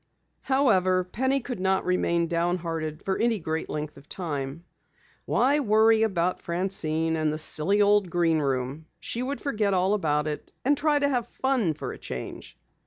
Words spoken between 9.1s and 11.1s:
would forget all about it and try to